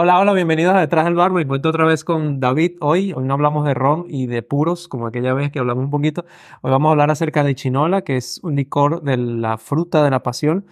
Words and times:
Hola, 0.00 0.20
hola, 0.20 0.32
bienvenidos 0.32 0.76
a 0.76 0.78
Detrás 0.78 1.06
del 1.06 1.16
Bar. 1.16 1.32
Me 1.32 1.42
encuentro 1.42 1.70
otra 1.70 1.84
vez 1.84 2.04
con 2.04 2.38
David 2.38 2.76
hoy. 2.78 3.12
Hoy 3.16 3.24
no 3.24 3.34
hablamos 3.34 3.66
de 3.66 3.74
ron 3.74 4.04
y 4.06 4.28
de 4.28 4.44
puros, 4.44 4.86
como 4.86 5.08
aquella 5.08 5.34
vez 5.34 5.50
que 5.50 5.58
hablamos 5.58 5.82
un 5.82 5.90
poquito. 5.90 6.24
Hoy 6.60 6.70
vamos 6.70 6.88
a 6.88 6.92
hablar 6.92 7.10
acerca 7.10 7.42
de 7.42 7.56
chinola, 7.56 8.02
que 8.02 8.16
es 8.16 8.38
un 8.44 8.54
licor 8.54 9.02
de 9.02 9.16
la 9.16 9.58
fruta 9.58 10.04
de 10.04 10.10
la 10.10 10.22
pasión. 10.22 10.66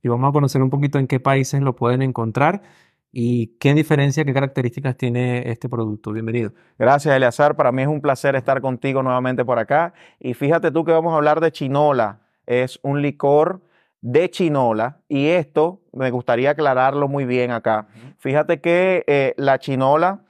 Y 0.00 0.06
vamos 0.06 0.28
a 0.28 0.32
conocer 0.32 0.62
un 0.62 0.70
poquito 0.70 1.00
en 1.00 1.08
qué 1.08 1.18
países 1.18 1.60
lo 1.60 1.74
pueden 1.74 2.02
encontrar 2.02 2.62
y 3.10 3.48
qué 3.58 3.74
diferencia, 3.74 4.24
qué 4.24 4.32
características 4.32 4.96
tiene 4.96 5.50
este 5.50 5.68
producto. 5.68 6.12
Bienvenido. 6.12 6.52
Gracias, 6.78 7.16
Eleazar. 7.16 7.56
Para 7.56 7.72
mí 7.72 7.82
es 7.82 7.88
un 7.88 8.00
placer 8.00 8.36
estar 8.36 8.60
contigo 8.60 9.02
nuevamente 9.02 9.44
por 9.44 9.58
acá. 9.58 9.92
Y 10.20 10.34
fíjate 10.34 10.70
tú 10.70 10.84
que 10.84 10.92
vamos 10.92 11.14
a 11.14 11.16
hablar 11.16 11.40
de 11.40 11.50
chinola. 11.50 12.20
Es 12.46 12.78
un 12.84 13.02
licor 13.02 13.60
de 14.00 14.30
chinola 14.30 14.98
y 15.08 15.28
esto 15.28 15.80
me 15.92 16.10
gustaría 16.10 16.50
aclararlo 16.50 17.08
muy 17.08 17.24
bien 17.24 17.50
acá. 17.50 17.88
Fíjate 18.18 18.60
que 18.60 19.04
eh, 19.06 19.34
la 19.36 19.58
chinola 19.58 20.22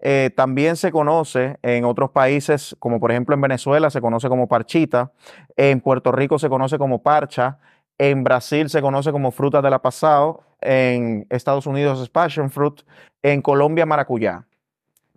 eh, 0.00 0.30
también 0.36 0.76
se 0.76 0.92
conoce 0.92 1.58
en 1.62 1.84
otros 1.84 2.10
países, 2.10 2.76
como 2.78 3.00
por 3.00 3.10
ejemplo 3.10 3.34
en 3.34 3.40
Venezuela 3.40 3.88
se 3.88 4.00
conoce 4.00 4.28
como 4.28 4.48
parchita, 4.48 5.12
en 5.56 5.80
Puerto 5.80 6.12
Rico 6.12 6.38
se 6.38 6.50
conoce 6.50 6.76
como 6.76 7.02
parcha, 7.02 7.58
en 7.96 8.24
Brasil 8.24 8.68
se 8.68 8.82
conoce 8.82 9.12
como 9.12 9.30
fruta 9.30 9.62
de 9.62 9.70
la 9.70 9.80
pasado, 9.80 10.42
en 10.60 11.26
Estados 11.30 11.66
Unidos 11.66 12.00
es 12.02 12.08
passion 12.10 12.50
fruit, 12.50 12.82
en 13.22 13.40
Colombia 13.40 13.86
maracuyá. 13.86 14.46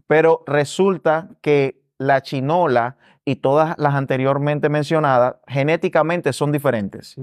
Pero 0.07 0.43
resulta 0.45 1.29
que 1.41 1.81
la 1.97 2.21
chinola 2.21 2.97
y 3.27 3.35
todas 3.35 3.77
las 3.77 3.93
anteriormente 3.93 4.69
mencionadas 4.69 5.35
genéticamente 5.47 6.31
son 6.31 6.53
diferentes. 6.53 7.17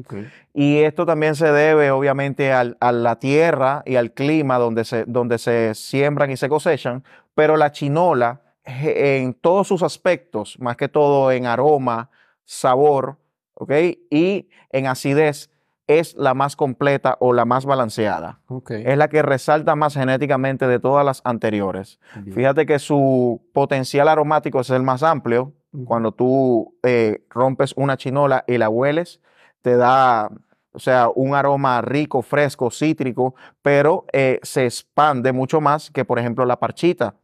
Y 0.53 0.81
esto 0.81 1.07
también 1.07 1.35
se 1.35 1.51
debe 1.51 1.91
obviamente 1.93 2.53
a 2.53 2.93
la 2.93 3.19
tierra 3.19 3.83
y 3.87 3.97
al 3.97 4.13
clima 4.13 4.59
donde 4.59 4.85
se, 4.85 5.07
donde 5.07 5.39
se 5.39 5.75
siembran 5.75 6.31
y 6.31 6.37
se 6.37 6.51
cosechan, 6.51 7.05
pero 7.35 7.57
la 7.57 7.73
chinola 7.73 8.43
en 8.67 9.33
todos 9.33 9.67
sus 9.67 9.83
aspectos, 9.83 10.59
más 10.61 10.77
que 10.77 10.91
todo 10.91 11.33
en 11.33 11.47
aroma, 11.47 12.11
sabor, 12.45 13.17
¿ok? 13.55 13.73
Y 14.11 14.51
en 14.73 14.87
acidez, 14.89 15.49
es 15.87 16.15
la 16.17 16.35
más 16.35 16.55
completa 16.55 17.17
o 17.19 17.33
la 17.33 17.47
más 17.47 17.65
balanceada. 17.65 18.41
Es 18.69 18.99
la 18.99 19.09
que 19.09 19.23
resalta 19.23 19.75
más 19.75 19.95
genéticamente 19.95 20.67
de 20.67 20.79
todas 20.79 21.05
las 21.05 21.23
anteriores. 21.25 21.99
Fíjate 22.35 22.67
que 22.67 22.79
su 22.79 23.41
potencial 23.55 24.09
aromático 24.09 24.61
es 24.61 24.69
el 24.69 24.83
más 24.83 25.03
amplio, 25.03 25.55
cuando 25.87 26.13
tú 26.13 26.77
eh, 26.83 27.25
rompes 27.31 27.75
una 27.77 27.97
chinola 27.97 28.45
y 28.47 28.59
la 28.59 28.69
hueles, 28.69 29.21
te 29.63 29.77
da, 29.77 30.31
o 30.73 30.79
sea, 30.79 31.09
un 31.09 31.35
aroma 31.35 31.81
rico, 31.83 32.23
fresco, 32.23 32.71
cítrico, 32.71 33.35
pero 33.63 34.07
eh, 34.13 34.39
se 34.43 34.65
expande 34.65 35.33
mucho 35.33 35.61
más 35.61 35.91
que, 35.91 36.05
por 36.05 36.19
ejemplo, 36.19 36.45
la 36.45 36.61
parchita, 36.61 37.17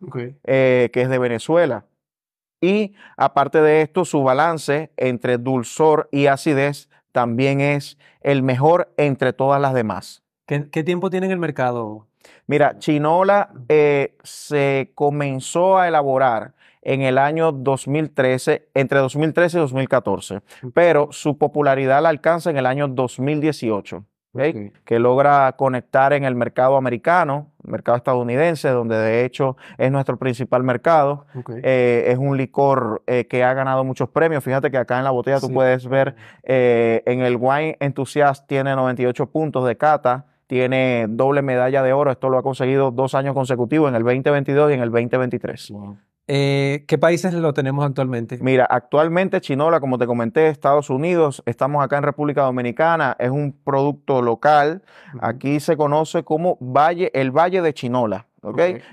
eh, 0.45 0.91
que 0.93 1.03
es 1.03 1.09
de 1.09 1.19
Venezuela. 1.19 1.87
Y 2.61 2.95
aparte 3.17 3.61
de 3.63 3.83
esto, 3.83 4.05
su 4.05 4.23
balance 4.23 4.93
entre 4.97 5.39
dulzor 5.39 6.09
y 6.11 6.27
acidez 6.27 6.91
también 7.13 7.61
es 7.61 7.99
el 8.21 8.43
mejor 8.43 8.93
entre 8.97 9.33
todas 9.33 9.61
las 9.61 9.75
demás. 9.75 10.23
¿Qué, 10.47 10.83
tiempo 10.83 11.11
tiene 11.11 11.27
en 11.27 11.33
el 11.33 11.39
mercado? 11.39 12.09
Mira, 12.47 12.79
Chinola 12.79 13.53
se 14.25 14.93
comenzó 14.95 15.79
a 15.79 15.89
elaborar 15.89 16.55
en 16.83 17.03
el 17.03 17.19
año 17.19 17.53
2013, 17.53 18.69
entre 18.75 18.99
2013 18.99 19.59
y 19.59 19.61
2014, 19.61 20.41
pero 20.73 21.09
su 21.13 21.39
popularidad 21.39 22.03
la 22.03 22.09
alcanza 22.09 22.51
en 22.51 22.57
el 22.57 22.67
año 22.67 22.89
2018. 22.89 24.05
que 24.85 24.99
logra 25.01 25.53
conectar 25.57 26.13
en 26.13 26.23
el 26.23 26.37
mercado 26.37 26.77
americano, 26.77 27.49
mercado 27.65 27.97
estadounidense, 27.97 28.69
donde 28.69 28.97
de 28.97 29.25
hecho 29.25 29.57
es 29.77 29.91
nuestro 29.91 30.19
principal 30.19 30.63
mercado. 30.63 31.27
Eh, 31.65 32.05
es 32.07 32.17
un 32.17 32.37
licor 32.37 33.03
eh, 33.09 33.27
que 33.27 33.43
ha 33.43 33.53
ganado 33.55 33.83
muchos 33.83 34.09
premios. 34.09 34.45
Fíjate 34.45 34.71
que 34.71 34.79
acá 34.79 34.99
en 34.99 35.05
la 35.05 35.11
botella 35.11 35.41
tú 35.41 35.53
puedes 35.53 35.89
ver 35.89 36.15
eh, 36.45 37.03
en 37.07 37.23
el 37.23 37.37
Wine 37.41 37.77
Enthusiast 37.81 38.47
tiene 38.47 38.77
98 38.77 39.27
puntos 39.31 39.67
de 39.67 39.77
cata, 39.77 40.27
tiene 40.47 41.07
doble 41.09 41.43
medalla 41.43 41.83
de 41.83 41.93
oro. 41.93 42.13
Esto 42.13 42.29
lo 42.29 42.39
ha 42.39 42.43
conseguido 42.45 42.93
dos 42.93 43.17
años 43.17 43.35
consecutivos, 43.35 43.89
en 43.89 43.97
el 43.97 44.05
2022 44.05 44.71
y 44.71 44.75
en 44.75 44.81
el 44.81 44.91
2023. 44.91 45.73
Eh, 46.33 46.85
¿Qué 46.87 46.97
países 46.97 47.35
lo 47.35 47.53
tenemos 47.53 47.85
actualmente? 47.85 48.39
Mira, 48.41 48.65
actualmente 48.65 49.41
Chinola, 49.41 49.81
como 49.81 49.99
te 49.99 50.07
comenté, 50.07 50.47
Estados 50.47 50.89
Unidos, 50.89 51.43
estamos 51.45 51.83
acá 51.85 51.99
en 51.99 52.05
República 52.05 52.43
Dominicana, 52.43 53.17
es 53.19 53.31
un 53.31 53.53
producto 53.53 54.23
local. 54.23 54.83
Aquí 55.21 55.59
se 55.59 55.77
conoce 55.77 56.23
como 56.23 56.57
Valle, 56.61 57.11
el 57.15 57.33
Valle 57.33 57.63
de 57.63 57.75
Chinola. 57.75 58.27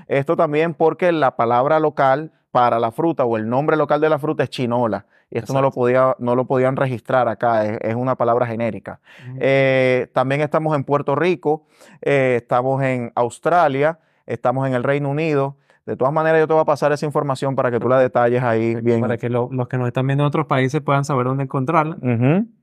Esto 0.08 0.36
también 0.36 0.74
porque 0.74 1.12
la 1.12 1.36
palabra 1.36 1.80
local 1.80 2.32
para 2.50 2.80
la 2.80 2.90
fruta 2.90 3.24
o 3.24 3.38
el 3.38 3.48
nombre 3.48 3.78
local 3.78 4.02
de 4.02 4.10
la 4.10 4.18
fruta 4.18 4.42
es 4.42 4.50
chinola. 4.50 5.06
Y 5.30 5.38
esto 5.38 5.54
no 5.54 5.62
lo, 5.62 5.70
podía, 5.70 6.16
no 6.18 6.36
lo 6.36 6.46
podían 6.46 6.76
registrar 6.76 7.28
acá, 7.28 7.66
es, 7.66 7.94
una 7.94 8.16
palabra 8.16 8.48
genérica. 8.48 9.00
Eh, 9.40 10.08
también 10.12 10.42
estamos 10.42 10.76
en 10.76 10.84
Puerto 10.84 11.16
Rico, 11.16 11.68
eh, 12.02 12.34
estamos 12.38 12.82
en 12.82 13.12
Australia, 13.14 14.00
estamos 14.26 14.68
en 14.68 14.74
el 14.74 14.84
Reino 14.84 15.10
Unido, 15.10 15.58
de 15.88 15.96
todas 15.96 16.14
maneras, 16.14 16.42
yo 16.42 16.48
te 16.48 16.54
voy 16.54 16.62
a 16.62 16.66
pasar 16.66 16.92
esa 16.92 17.06
información 17.06 17.56
para 17.56 17.72
que 17.72 17.80
tú 17.80 17.88
la 17.88 17.98
detalles 17.98 18.44
ahí 18.44 18.76
bien. 18.82 19.00
Para 19.00 19.18
que 19.18 19.30
los 19.30 19.50
que 19.70 19.78
nos 19.78 19.88
están 19.88 20.06
viendo 20.06 20.26
en 20.26 20.28
otros 20.28 20.46
países 20.46 20.82
puedan 20.82 21.06
saber 21.06 21.28
dónde 21.28 21.46
encontrarla 21.46 21.98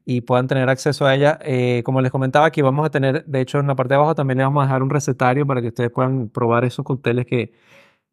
y 0.05 0.21
puedan 0.21 0.47
tener 0.47 0.69
acceso 0.69 1.07
a 1.07 1.15
ella. 1.15 1.39
Eh, 1.43 1.83
como 1.87 2.03
les 2.03 2.13
comentaba, 2.13 2.45
aquí 2.45 2.61
vamos 2.61 2.85
a 2.85 2.91
tener, 2.91 3.25
de 3.25 3.41
hecho, 3.41 3.59
en 3.61 3.67
la 3.67 3.75
parte 3.75 3.95
de 3.95 3.97
abajo 3.97 4.15
también 4.15 4.37
les 4.39 4.47
vamos 4.47 4.63
a 4.63 4.67
dejar 4.67 4.83
un 4.83 4.91
recetario 4.91 5.47
para 5.47 5.63
que 5.63 5.69
ustedes 5.69 5.91
puedan 5.91 6.29
probar 6.29 6.67
esos 6.67 6.85
cócteles 6.85 7.25
que, 7.25 7.55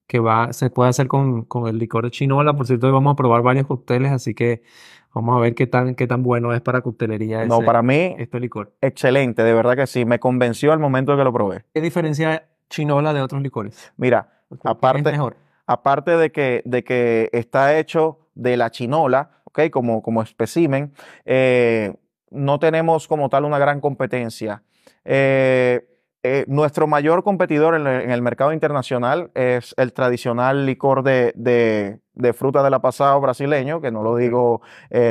que 0.07 0.19
va, 0.19 0.53
se 0.53 0.69
puede 0.69 0.89
hacer 0.89 1.09
con, 1.09 1.43
con 1.43 1.67
el 1.67 1.77
licor 1.77 2.05
de 2.05 2.11
chinola. 2.11 2.53
Por 2.53 2.65
cierto, 2.65 2.87
hoy 2.87 2.93
vamos 2.93 3.11
a 3.11 3.15
probar 3.17 3.41
varios 3.41 3.67
cócteles, 3.67 4.13
así 4.13 4.33
que 4.33 4.61
vamos 5.13 5.35
a 5.35 5.41
ver 5.41 5.55
qué 5.55 5.67
tan, 5.67 5.95
qué 5.95 6.07
tan 6.07 6.23
bueno 6.23 6.53
es 6.53 6.61
para 6.61 6.79
coctelería. 6.79 7.45
no, 7.45 7.59
para 7.59 7.81
mí, 7.81 8.15
este 8.17 8.39
licor. 8.39 8.71
Excelente, 8.79 9.43
de 9.43 9.53
verdad 9.53 9.75
que 9.75 9.87
sí. 9.87 10.05
Me 10.05 10.19
convenció 10.19 10.71
al 10.71 10.79
momento 10.79 11.11
de 11.11 11.17
que 11.17 11.23
lo 11.25 11.33
probé. 11.33 11.65
¿Qué 11.73 11.81
diferencia 11.81 12.47
chinola 12.69 13.13
de 13.13 13.21
otros 13.21 13.41
licores? 13.41 13.91
Mira, 13.97 14.40
Aparte, 14.63 15.17
aparte 15.65 16.17
de, 16.17 16.31
que, 16.31 16.61
de 16.65 16.83
que 16.83 17.29
está 17.31 17.77
hecho 17.77 18.19
de 18.35 18.57
la 18.57 18.69
chinola, 18.71 19.31
¿okay? 19.45 19.69
como, 19.69 20.01
como 20.01 20.21
especimen, 20.21 20.93
eh, 21.25 21.93
no 22.29 22.59
tenemos 22.59 23.07
como 23.07 23.29
tal 23.29 23.45
una 23.45 23.59
gran 23.59 23.81
competencia. 23.81 24.63
Eh, 25.05 25.87
eh, 26.23 26.45
nuestro 26.47 26.85
mayor 26.85 27.23
competidor 27.23 27.75
en, 27.75 27.87
el 27.87 28.21
mercado 28.21 28.53
internacional 28.53 29.31
es 29.33 29.73
el 29.77 29.91
tradicional 29.91 30.67
licor 30.67 31.01
de, 31.01 31.33
de, 31.35 32.33
fruta 32.33 32.61
de 32.61 32.69
la 32.69 32.79
pasado 32.79 33.19
brasileño, 33.19 33.81
que 33.81 33.91
no 33.91 34.03
lo 34.03 34.15
digo, 34.15 34.61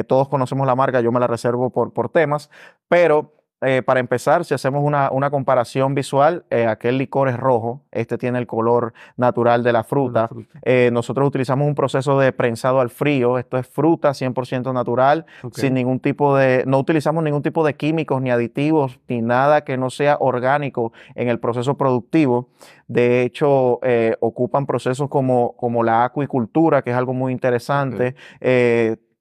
todos 0.06 0.28
conocemos 0.28 0.68
la 0.68 0.76
marca, 0.76 1.00
yo 1.00 1.10
me 1.10 1.18
la 1.18 1.26
reservo 1.26 1.70
por, 1.70 1.92
por 1.92 2.10
temas, 2.10 2.48
pero 2.88 3.39
eh, 3.62 3.82
para 3.82 4.00
empezar, 4.00 4.44
si 4.46 4.54
hacemos 4.54 4.82
una, 4.82 5.30
comparación 5.30 5.94
visual, 5.94 6.44
eh, 6.50 6.66
aquel 6.66 6.96
licor 6.96 7.28
es 7.28 7.36
rojo, 7.36 7.82
este 7.92 8.16
tiene 8.16 8.38
el 8.38 8.46
color 8.46 8.94
natural 9.16 9.62
de 9.62 9.72
la 9.72 9.84
fruta. 9.84 10.30
Eh, 10.62 10.88
nosotros 10.92 11.28
utilizamos 11.28 11.68
un 11.68 11.74
proceso 11.74 12.18
de 12.18 12.32
prensado 12.32 12.80
al 12.80 12.88
frío, 12.88 13.38
esto 13.38 13.58
es 13.58 13.66
fruta 13.66 14.10
100% 14.10 14.72
natural, 14.72 15.26
sin 15.52 15.74
ningún 15.74 16.00
tipo 16.00 16.36
de, 16.36 16.64
no 16.66 16.78
utilizamos 16.78 17.22
ningún 17.22 17.42
tipo 17.42 17.64
de 17.64 17.74
químicos 17.74 18.22
ni 18.22 18.30
aditivos 18.30 18.98
ni 19.08 19.20
nada 19.20 19.62
que 19.62 19.76
no 19.76 19.90
sea 19.90 20.16
orgánico 20.20 20.92
en 21.14 21.28
el 21.28 21.38
proceso 21.38 21.76
productivo. 21.76 22.48
De 22.88 23.22
hecho, 23.22 23.78
ocupan 24.20 24.66
procesos 24.66 25.08
como, 25.08 25.54
como 25.56 25.84
la 25.84 26.04
acuicultura, 26.04 26.82
que 26.82 26.90
es 26.90 26.96
algo 26.96 27.12
muy 27.12 27.32
interesante. 27.32 28.16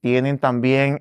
tienen 0.02 0.40
también 0.40 1.00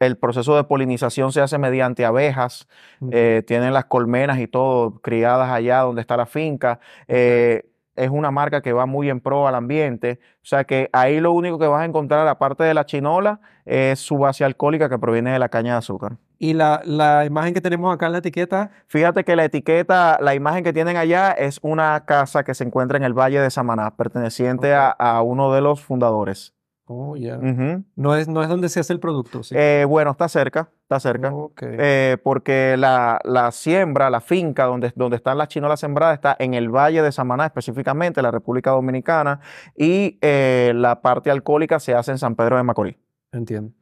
el 0.00 0.16
proceso 0.16 0.56
de 0.56 0.64
polinización 0.64 1.30
se 1.30 1.42
hace 1.42 1.58
mediante 1.58 2.04
abejas, 2.04 2.66
eh, 3.10 3.42
tienen 3.46 3.74
las 3.74 3.84
colmenas 3.84 4.38
y 4.40 4.48
todo 4.48 5.00
criadas 5.02 5.50
allá 5.50 5.80
donde 5.80 6.00
está 6.00 6.16
la 6.16 6.26
finca. 6.26 6.80
Eh, 7.06 7.66
es 7.96 8.08
una 8.08 8.30
marca 8.30 8.62
que 8.62 8.72
va 8.72 8.86
muy 8.86 9.10
en 9.10 9.20
pro 9.20 9.46
al 9.46 9.54
ambiente. 9.54 10.18
O 10.36 10.46
sea 10.46 10.64
que 10.64 10.88
ahí 10.94 11.20
lo 11.20 11.32
único 11.32 11.58
que 11.58 11.66
vas 11.66 11.82
a 11.82 11.84
encontrar, 11.84 12.26
aparte 12.28 12.64
de 12.64 12.72
la 12.72 12.86
chinola, 12.86 13.40
es 13.66 13.98
su 13.98 14.16
base 14.16 14.42
alcohólica 14.42 14.88
que 14.88 14.98
proviene 14.98 15.32
de 15.32 15.38
la 15.38 15.50
caña 15.50 15.72
de 15.72 15.78
azúcar. 15.78 16.16
¿Y 16.38 16.54
la, 16.54 16.80
imagen 17.26 17.52
que 17.52 17.60
tenemos 17.60 17.94
acá 17.94 18.06
en 18.06 18.12
la 18.12 18.18
etiqueta? 18.18 18.70
Fíjate 18.86 19.24
que 19.24 19.36
la 19.36 19.44
etiqueta, 19.44 20.18
la 20.22 20.34
imagen 20.34 20.64
que 20.64 20.72
tienen 20.72 20.96
allá 20.96 21.32
es 21.32 21.58
una 21.60 22.06
casa 22.06 22.42
que 22.42 22.54
se 22.54 22.64
encuentra 22.64 22.96
en 22.96 23.04
el 23.04 23.12
Valle 23.12 23.40
de 23.40 23.50
Samaná, 23.50 23.94
perteneciente 23.96 24.74
a 24.74 25.20
uno 25.22 25.52
de 25.52 25.60
los 25.60 25.82
fundadores. 25.82 26.54
Oh, 26.92 27.14
ya. 27.16 27.36
no, 27.36 28.16
es, 28.16 28.26
no 28.26 28.42
es 28.42 28.48
donde 28.48 28.68
se 28.68 28.80
hace 28.80 28.92
el 28.92 28.98
producto, 28.98 29.44
¿sí? 29.44 29.54
Eh, 29.56 29.84
bueno, 29.88 30.10
está 30.10 30.28
cerca, 30.28 30.70
está 30.82 30.98
cerca. 30.98 31.32
Eh, 31.62 32.16
porque 32.24 32.74
la, 32.76 33.50
siembra, 33.52 34.10
la 34.10 34.20
finca 34.20 34.64
donde, 34.64 34.92
donde 34.96 35.16
están 35.16 35.38
las 35.38 35.46
chinolas 35.46 35.78
sembradas 35.78 36.14
está 36.14 36.34
en 36.40 36.54
el 36.54 36.68
Valle 36.68 37.00
de 37.00 37.12
Samaná, 37.12 37.46
específicamente, 37.46 38.20
la 38.22 38.32
República 38.32 38.72
Dominicana, 38.72 39.38
y 39.76 40.18
eh, 40.20 40.72
la 40.74 41.00
parte 41.00 41.30
alcohólica 41.30 41.78
se 41.78 41.94
hace 41.94 42.10
en 42.10 42.18
San 42.18 42.34
Pedro 42.34 42.56
de 42.56 42.64
Macorís. 42.64 42.96
Entiendo. 43.30 43.72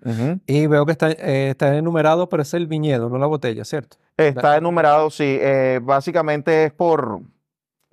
Y 0.47 0.67
veo 0.67 0.85
que 0.85 0.93
está, 0.93 1.11
está 1.11 1.79
enumerado, 1.79 2.29
pero 2.29 2.43
es 2.43 2.53
el 2.53 2.67
viñedo, 2.67 3.09
no 3.09 3.17
la 3.17 3.27
botella, 3.27 3.65
¿cierto? 3.65 3.97
Está 4.19 4.59
enumerado, 4.59 5.09
sí. 5.09 5.41
básicamente 5.81 6.67
es 6.67 6.73
por 6.73 7.23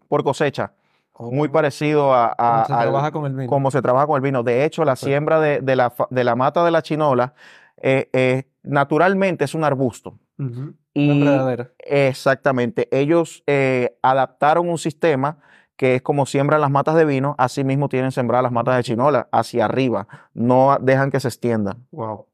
por 0.08 0.24
cosecha. 0.24 0.72
Muy 1.20 1.48
parecido 1.50 2.14
a, 2.14 2.28
a- 2.28 2.36
Cómo 2.36 2.66
se 2.66 2.74
al- 2.74 2.80
trabaja 2.82 3.12
con 3.12 3.26
el 3.26 3.34
vino. 3.36 3.50
cómo 3.50 3.72
se 3.72 3.82
trabaja 3.82 4.08
con 4.08 4.16
el 4.18 4.22
vino. 4.22 4.44
De 4.44 4.66
hecho, 4.66 4.84
la 4.86 4.96
siembra 4.96 5.40
de, 5.40 5.62
de 5.62 5.76
la, 5.76 5.94
de 6.10 6.24
la 6.24 6.36
mata 6.36 6.64
de 6.66 6.72
la 6.72 6.82
chinola 6.82 7.34
eh, 7.82 8.10
eh, 8.14 8.44
naturalmente 8.64 9.46
es 9.46 9.54
un 9.56 9.64
arbusto. 9.64 10.18
Ujú. 10.38 10.74
Y 10.94 11.10
Una 11.10 11.14
enredadera. 11.32 11.72
exactamente, 11.80 12.88
ellos 12.92 13.44
eh, 13.48 13.98
adaptaron 14.02 14.70
un 14.70 14.78
sistema 14.78 15.38
que 15.76 15.96
es 15.96 16.02
como 16.02 16.26
siembran 16.26 16.62
las 16.62 16.72
matas 16.72 16.96
de 16.96 17.04
vino, 17.04 17.36
así 17.38 17.66
mismo 17.66 17.90
tienen 17.90 18.14
sembradas 18.14 18.44
las 18.44 18.52
matas 18.54 18.78
de 18.78 18.84
chinola 18.84 19.28
hacia 19.34 19.66
arriba, 19.66 20.08
no 20.34 20.78
dejan 20.80 21.12
que 21.12 21.20
se 21.20 21.28
extiendan. 21.28 21.86
Wow. 21.92 22.28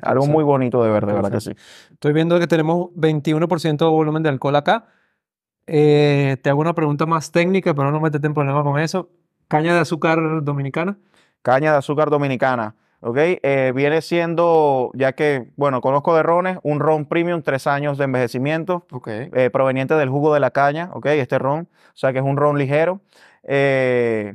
Algo 0.00 0.26
muy 0.26 0.42
bonito 0.42 0.82
de 0.82 0.90
ver, 0.90 1.04
de 1.04 1.12
verdad 1.12 1.30
que 1.30 1.40
sí. 1.42 1.52
Estoy 1.92 2.14
viendo 2.14 2.38
que 2.38 2.46
tenemos 2.46 2.88
21% 2.94 3.84
de 3.84 3.90
volumen 3.90 4.22
de 4.22 4.30
alcohol 4.30 4.56
acá. 4.56 4.86
Eh, 5.68 6.38
te 6.42 6.50
hago 6.50 6.60
una 6.60 6.74
pregunta 6.74 7.04
más 7.06 7.30
técnica, 7.30 7.74
pero 7.74 7.90
no 7.90 8.00
metete 8.00 8.26
en 8.26 8.34
problema 8.34 8.62
con 8.62 8.80
eso. 8.80 9.10
Caña 9.48 9.74
de 9.74 9.80
azúcar 9.80 10.18
dominicana. 10.42 10.96
Caña 11.42 11.72
de 11.72 11.78
azúcar 11.78 12.10
dominicana, 12.10 12.74
¿ok? 13.00 13.16
Eh, 13.20 13.72
viene 13.74 14.02
siendo, 14.02 14.90
ya 14.94 15.12
que, 15.12 15.50
bueno, 15.56 15.80
conozco 15.80 16.16
de 16.16 16.22
rones, 16.22 16.58
un 16.62 16.80
ron 16.80 17.06
premium, 17.06 17.42
tres 17.42 17.66
años 17.66 17.96
de 17.96 18.04
envejecimiento, 18.04 18.86
Ok. 18.90 19.08
eh, 19.08 19.50
proveniente 19.52 19.94
del 19.94 20.08
jugo 20.08 20.34
de 20.34 20.40
la 20.40 20.50
caña, 20.50 20.90
¿ok? 20.94 21.06
Este 21.06 21.38
ron, 21.38 21.68
o 21.70 21.96
sea 21.96 22.12
que 22.12 22.18
es 22.18 22.24
un 22.24 22.36
ron 22.36 22.58
ligero. 22.58 23.00
Eh, 23.44 24.34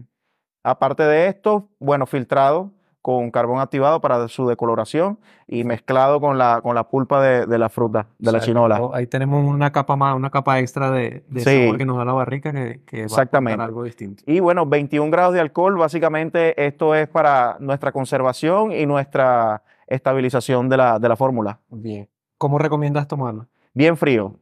aparte 0.63 1.03
de 1.03 1.27
esto, 1.27 1.69
bueno, 1.79 2.05
filtrado 2.05 2.71
con 3.03 3.29
carbón 3.31 3.59
activado 3.59 3.99
para 3.99 4.27
su 4.29 4.47
decoloración 4.47 5.19
y 5.45 5.65
mezclado 5.65 6.21
con 6.21 6.37
la, 6.37 6.61
con 6.63 6.73
la 6.73 6.85
pulpa 6.87 7.21
de, 7.21 7.45
de 7.45 7.59
la 7.59 7.67
fruta, 7.67 8.07
de 8.17 8.31
la 8.31 8.39
chinola. 8.39 8.79
Ahí 8.93 9.07
tenemos 9.07 9.45
una 9.45 9.71
capa 9.73 9.97
más, 9.97 10.15
una 10.15 10.29
capa 10.29 10.57
extra 10.59 10.89
de, 10.89 11.23
de 11.27 11.41
Sí. 11.41 11.63
sabor 11.65 11.77
que 11.77 11.85
nos 11.85 11.97
da 11.97 12.05
la 12.05 12.13
barrica 12.13 12.53
que, 12.53 12.79
que 12.85 12.97
va 12.99 13.03
a 13.03 13.05
Exactamente. 13.05 13.61
algo 13.61 13.83
distinto. 13.83 14.23
Y 14.25 14.39
bueno, 14.39 14.65
21 14.65 15.11
grados 15.11 15.33
de 15.33 15.41
alcohol, 15.41 15.77
básicamente 15.77 16.65
esto 16.65 16.95
es 16.95 17.09
para 17.09 17.57
nuestra 17.59 17.91
conservación 17.91 18.71
y 18.71 18.85
nuestra 18.85 19.63
estabilización 19.85 20.69
de 20.69 20.77
la, 20.77 20.97
de 20.97 21.09
la 21.09 21.17
fórmula. 21.17 21.59
Bien. 21.69 22.07
¿Cómo 22.37 22.57
recomiendas 22.57 23.07
tomarlo? 23.07 23.47
Bien 23.73 23.97
frío, 23.97 24.35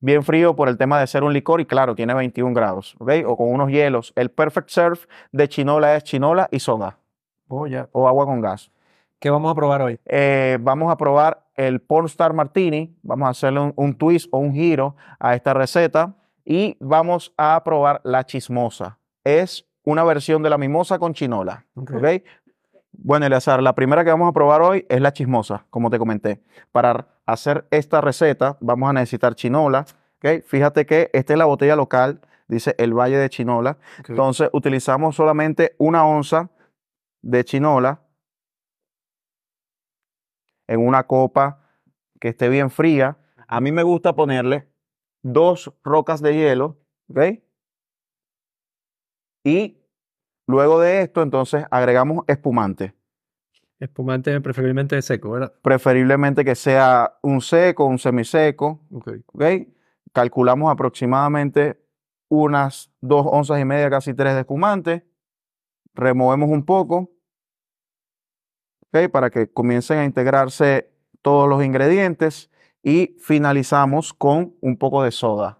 bien 0.00 0.22
frío 0.22 0.54
por 0.54 0.68
el 0.68 0.76
tema 0.76 1.00
de 1.00 1.06
ser 1.06 1.24
un 1.24 1.32
licor 1.32 1.62
y 1.62 1.66
claro, 1.66 1.94
tiene 1.94 2.12
21 2.12 2.52
grados, 2.54 2.94
¿ok? 2.98 3.10
O 3.26 3.36
con 3.38 3.50
unos 3.50 3.70
hielos. 3.70 4.12
El 4.16 4.30
perfect 4.30 4.68
serve 4.68 4.98
de 5.32 5.48
chinola 5.48 5.96
es 5.96 6.04
chinola 6.04 6.48
y 6.50 6.58
soda 6.60 6.98
O 7.52 8.08
agua 8.08 8.24
con 8.24 8.40
gas. 8.40 8.70
¿Qué 9.18 9.30
vamos 9.30 9.52
a 9.52 9.54
probar 9.54 9.82
hoy? 9.82 10.00
Eh, 10.06 10.58
vamos 10.60 10.90
a 10.90 10.96
probar 10.96 11.44
el 11.54 11.80
Pornstar 11.80 12.32
Martini, 12.32 12.96
vamos 13.02 13.26
a 13.26 13.30
hacerle 13.30 13.60
un, 13.60 13.72
un 13.76 13.94
twist 13.94 14.28
o 14.32 14.38
un 14.38 14.52
giro 14.54 14.96
a 15.20 15.34
esta 15.34 15.52
receta 15.54 16.14
y 16.44 16.76
vamos 16.80 17.32
a 17.36 17.62
probar 17.62 18.00
la 18.04 18.24
chismosa. 18.24 18.98
Es 19.22 19.66
una 19.84 20.02
versión 20.02 20.42
de 20.42 20.50
la 20.50 20.56
mimosa 20.58 20.98
con 20.98 21.12
chinola, 21.12 21.66
Ok. 21.76 21.92
¿ok? 21.96 22.04
Bueno, 22.94 23.26
Eleazar, 23.26 23.62
la 23.62 23.74
primera 23.74 24.02
que 24.04 24.10
vamos 24.10 24.28
a 24.28 24.32
probar 24.32 24.62
hoy 24.62 24.86
es 24.88 25.00
la 25.00 25.12
chismosa, 25.12 25.66
como 25.70 25.90
te 25.90 25.98
comenté. 25.98 26.40
Para 26.72 27.06
hacer 27.26 27.66
esta 27.70 28.00
receta 28.00 28.56
vamos 28.60 28.88
a 28.90 28.92
necesitar 28.94 29.34
chinola, 29.34 29.84
¿ok? 30.18 30.42
Fíjate 30.46 30.86
que 30.86 31.10
esta 31.12 31.32
es 31.34 31.38
la 31.38 31.44
botella 31.44 31.76
local, 31.76 32.20
dice 32.48 32.74
el 32.78 32.92
Valle 32.94 33.18
de 33.18 33.28
Chinola. 33.28 33.76
Entonces 34.08 34.48
utilizamos 34.52 35.16
solamente 35.16 35.74
una 35.78 36.04
onza 36.06 36.48
de 37.22 37.44
chinola 37.44 38.02
en 40.66 40.86
una 40.86 41.06
copa 41.06 41.60
que 42.20 42.28
esté 42.28 42.48
bien 42.48 42.70
fría. 42.70 43.18
A 43.48 43.60
mí 43.60 43.72
me 43.72 43.82
gusta 43.82 44.14
ponerle 44.14 44.68
dos 45.22 45.72
rocas 45.82 46.20
de 46.20 46.34
hielo, 46.34 46.78
¿ok? 47.08 47.20
Y 49.44 49.78
luego 50.46 50.80
de 50.80 51.02
esto, 51.02 51.22
entonces 51.22 51.64
agregamos 51.70 52.24
espumante. 52.28 52.94
Espumante 53.80 54.40
preferiblemente 54.40 55.00
seco, 55.02 55.32
¿verdad? 55.32 55.52
Preferiblemente 55.60 56.44
que 56.44 56.54
sea 56.54 57.18
un 57.22 57.40
seco, 57.40 57.84
un 57.84 57.98
semiseco, 57.98 58.80
Ok. 58.92 59.10
¿ok? 59.26 59.44
Calculamos 60.12 60.70
aproximadamente 60.70 61.82
unas 62.28 62.92
dos 63.00 63.26
onzas 63.28 63.60
y 63.60 63.64
media, 63.64 63.90
casi 63.90 64.14
tres 64.14 64.34
de 64.34 64.40
espumante. 64.40 65.06
Removemos 65.94 66.50
un 66.50 66.64
poco, 66.64 67.10
¿ok? 68.92 69.10
Para 69.10 69.30
que 69.30 69.50
comiencen 69.52 69.98
a 69.98 70.04
integrarse 70.04 70.90
todos 71.20 71.48
los 71.48 71.64
ingredientes 71.64 72.50
y 72.82 73.16
finalizamos 73.20 74.12
con 74.12 74.56
un 74.60 74.76
poco 74.76 75.02
de 75.02 75.10
soda. 75.10 75.58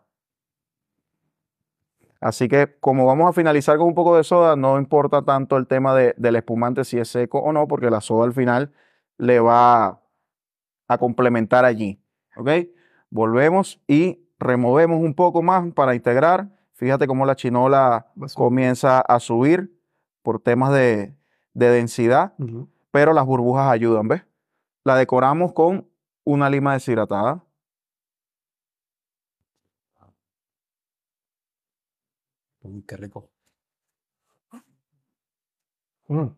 Así 2.20 2.48
que 2.48 2.76
como 2.78 3.04
vamos 3.04 3.28
a 3.28 3.32
finalizar 3.32 3.76
con 3.78 3.88
un 3.88 3.94
poco 3.94 4.16
de 4.16 4.22
soda, 4.24 4.54
no 4.54 4.78
importa 4.78 5.22
tanto 5.22 5.56
el 5.56 5.66
tema 5.66 5.94
de- 5.94 6.14
del 6.16 6.36
espumante 6.36 6.84
si 6.84 6.98
es 6.98 7.08
seco 7.08 7.38
o 7.40 7.52
no, 7.52 7.66
porque 7.66 7.90
la 7.90 8.00
soda 8.00 8.24
al 8.24 8.32
final 8.32 8.72
le 9.18 9.40
va 9.40 10.00
a 10.88 10.98
complementar 10.98 11.64
allí. 11.64 12.00
¿Ok? 12.36 12.48
Volvemos 13.10 13.80
y 13.88 14.24
removemos 14.38 15.00
un 15.02 15.14
poco 15.14 15.42
más 15.42 15.72
para 15.74 15.94
integrar. 15.94 16.48
Fíjate 16.74 17.06
cómo 17.06 17.26
la 17.26 17.36
chinola 17.36 18.06
comienza 18.34 19.00
a 19.00 19.18
subir 19.20 19.76
por 20.22 20.40
temas 20.40 20.72
de, 20.72 21.14
de 21.54 21.68
densidad, 21.68 22.34
pero 22.90 23.12
las 23.12 23.26
burbujas 23.26 23.70
ayudan, 23.70 24.08
¿ves? 24.08 24.22
La 24.84 24.96
decoramos 24.96 25.52
con 25.52 25.88
una 26.24 26.48
lima 26.50 26.74
deshidratada. 26.74 27.44
Uy, 32.60 32.82
qué 32.82 32.96
rico. 32.96 33.28
Mm. 36.08 36.20
O 36.20 36.36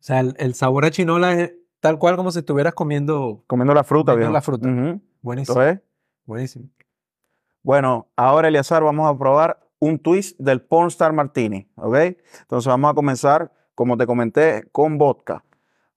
sea, 0.00 0.20
el, 0.20 0.34
el 0.38 0.54
sabor 0.54 0.84
a 0.84 0.90
chinola 0.90 1.34
es 1.34 1.54
tal 1.80 1.98
cual 1.98 2.16
como 2.16 2.30
si 2.30 2.38
estuvieras 2.38 2.74
comiendo. 2.74 3.44
Comiendo 3.46 3.74
la 3.74 3.84
fruta, 3.84 4.12
Comiendo 4.12 4.32
la 4.32 4.40
fruta. 4.42 4.68
Ujú. 4.68 5.00
Buenísimo. 5.20 5.58
¿Lo 5.58 5.64
ves? 5.64 5.80
Buenísimo. 6.24 6.68
Bueno, 7.62 8.08
ahora 8.16 8.48
Eliazar 8.48 8.82
vamos 8.82 9.12
a 9.12 9.18
probar 9.18 9.65
un 9.78 9.98
twist 9.98 10.38
del 10.38 10.62
Pornstar 10.62 11.12
Martini, 11.12 11.70
¿ok? 11.76 11.94
Entonces 11.94 12.66
vamos 12.66 12.90
a 12.90 12.94
comenzar, 12.94 13.52
como 13.74 13.96
te 13.96 14.06
comenté, 14.06 14.68
con 14.72 14.98
vodka 14.98 15.44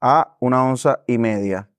a 0.01 0.37
una 0.39 0.65
onza 0.65 1.03
y 1.07 1.17
media. 1.17 1.69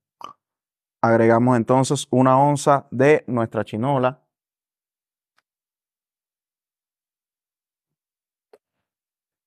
Agregamos 1.02 1.56
entonces 1.56 2.06
una 2.10 2.38
onza 2.38 2.86
de 2.90 3.24
nuestra 3.26 3.64
chinola. 3.64 4.22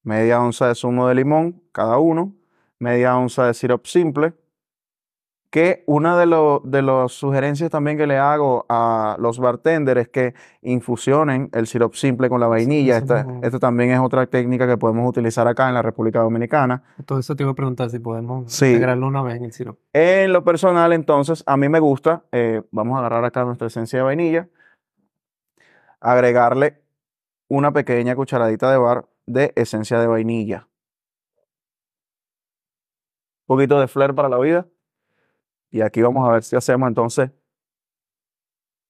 Media 0.03 0.41
onza 0.41 0.67
de 0.67 0.75
zumo 0.75 1.07
de 1.07 1.15
limón, 1.15 1.63
cada 1.71 1.97
uno. 1.97 2.35
Media 2.79 3.15
onza 3.15 3.45
de 3.45 3.53
sirope 3.53 3.87
simple. 3.87 4.33
Que 5.53 5.83
una 5.85 6.17
de, 6.17 6.25
lo- 6.25 6.63
de 6.65 6.81
las 6.81 7.11
sugerencias 7.11 7.69
también 7.69 7.95
que 7.95 8.07
le 8.07 8.17
hago 8.17 8.65
a 8.69 9.15
los 9.19 9.37
bartenders 9.37 10.01
es 10.01 10.09
que 10.09 10.33
infusionen 10.63 11.51
el 11.53 11.67
sirope 11.67 11.95
simple 11.95 12.27
con 12.27 12.39
la 12.39 12.47
vainilla. 12.47 12.97
Esta, 12.97 13.27
esta 13.43 13.59
también 13.59 13.91
es 13.91 13.99
otra 13.99 14.25
técnica 14.25 14.65
que 14.65 14.77
podemos 14.79 15.07
utilizar 15.07 15.47
acá 15.47 15.67
en 15.67 15.75
la 15.75 15.83
República 15.83 16.21
Dominicana. 16.21 16.81
Todo 17.05 17.19
eso 17.19 17.35
te 17.35 17.43
iba 17.43 17.51
a 17.51 17.53
preguntar 17.53 17.91
si 17.91 17.99
podemos 17.99 18.51
Sí. 18.51 18.65
integrarlo 18.65 19.05
una 19.05 19.21
vez 19.21 19.35
en 19.35 19.43
el 19.43 19.51
sirope. 19.51 19.79
En 19.93 20.33
lo 20.33 20.43
personal, 20.43 20.91
entonces, 20.91 21.43
a 21.45 21.55
mí 21.55 21.69
me 21.69 21.79
gusta, 21.79 22.23
eh, 22.31 22.63
vamos 22.71 22.95
a 22.95 23.01
agarrar 23.01 23.23
acá 23.23 23.45
nuestra 23.45 23.67
esencia 23.67 23.99
de 23.99 24.03
vainilla, 24.05 24.49
agregarle 26.01 26.81
una 27.47 27.71
pequeña 27.71 28.15
cucharadita 28.15 28.71
de 28.71 28.77
bar 28.79 29.05
de 29.27 29.53
esencia 29.55 29.99
de 29.99 30.07
vainilla. 30.07 30.67
Un 33.45 33.55
poquito 33.57 33.79
de 33.79 33.87
flair 33.87 34.15
para 34.15 34.29
la 34.29 34.39
vida. 34.39 34.65
Y 35.73 35.81
aquí 35.81 36.01
vamos 36.03 36.29
a 36.29 36.33
ver 36.33 36.43
si 36.43 36.55
hacemos 36.55 36.87
entonces 36.87 37.31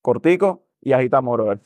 cortico 0.01 0.67
y 0.81 0.91
agitamos, 0.91 1.33
brother. 1.37 1.61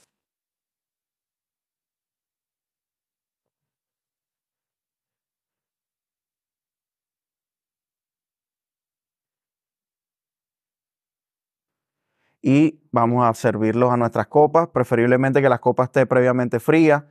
y 12.42 12.80
vamos 12.92 13.26
a 13.28 13.34
servirlos 13.34 13.92
a 13.92 13.98
nuestras 13.98 14.28
copas, 14.28 14.70
preferiblemente 14.70 15.42
que 15.42 15.50
las 15.50 15.60
copas 15.60 15.88
esté 15.88 16.06
previamente 16.06 16.62
frías, 16.62 17.04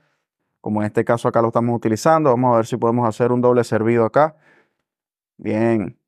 como 0.63 0.81
en 0.81 0.87
este 0.87 1.05
caso 1.05 1.29
acá 1.29 1.43
lo 1.43 1.49
estamos 1.49 1.77
utilizando. 1.77 2.31
Vamos 2.31 2.55
a 2.55 2.57
ver 2.59 2.67
si 2.67 2.77
podemos 2.79 3.07
hacer 3.07 3.33
un 3.33 3.43
doble 3.43 3.63
servido 3.65 4.07
acá. 4.07 4.37
Bien. 5.37 5.99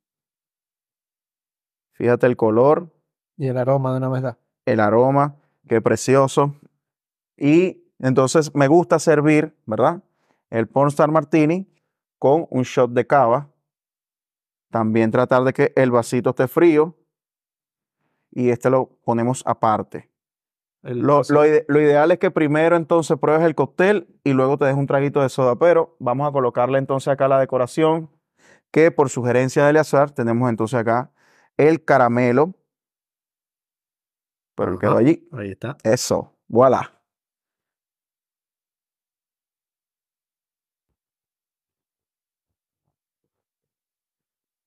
Fíjate 1.99 2.27
el 2.29 2.37
color, 2.37 2.95
Y 3.37 3.49
el 3.49 3.59
aroma 3.59 3.91
de 3.91 3.99
una 3.99 4.09
vez 4.09 4.23
da. 4.23 4.39
el 4.67 4.79
aroma, 4.79 5.35
qué 5.69 5.83
precioso. 5.83 6.55
Y 7.37 7.83
entonces 7.99 8.55
me 8.55 8.69
gusta 8.69 9.01
servir, 9.01 9.57
¿verdad? 9.67 10.05
El 10.49 10.69
Pornstar 10.69 11.11
Martini 11.11 11.69
con 12.21 12.47
un 12.51 12.63
shot 12.63 12.93
de 12.93 13.05
cava. 13.05 13.51
También 14.71 15.11
tratar 15.11 15.43
de 15.43 15.53
que 15.53 15.73
el 15.75 15.91
vasito 15.91 16.31
esté 16.31 16.47
frío 16.47 16.95
y 18.31 18.51
este 18.51 18.71
lo 18.71 18.91
ponemos 19.05 19.43
aparte. 19.45 20.09
lo, 20.83 21.23
ideal 21.25 22.13
es 22.13 22.19
que 22.21 22.31
primero 22.31 22.77
entonces 22.77 23.19
pruebes 23.19 23.45
el 23.45 23.57
cóctel 23.57 24.07
y 24.23 24.35
luego 24.35 24.57
te 24.57 24.67
des 24.67 24.77
un 24.77 24.87
traguito 24.87 25.21
de 25.21 25.31
soda, 25.31 25.57
pero 25.57 25.97
vamos 25.99 26.29
a 26.29 26.33
colocarle 26.33 26.79
entonces 26.79 27.09
acá 27.09 27.27
la 27.27 27.41
decoración 27.41 28.09
que 28.71 28.93
por 28.93 29.09
sugerencia 29.09 29.65
de 29.65 29.71
Eleazar 29.71 30.13
tenemos 30.13 30.49
entonces 30.49 30.79
acá 30.79 31.11
el 31.59 31.85
caramelo. 31.85 32.55
Pero 34.55 34.79
quedó 34.79 34.97
allí. 34.97 35.29
Ahí 35.33 35.51
está. 35.51 35.77
Eso, 35.85 36.35
voilà. 36.49 36.95